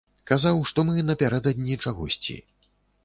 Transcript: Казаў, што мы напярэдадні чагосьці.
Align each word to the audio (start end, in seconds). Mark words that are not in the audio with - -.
Казаў, 0.29 0.61
што 0.69 0.85
мы 0.87 1.03
напярэдадні 1.09 1.77
чагосьці. 1.85 2.39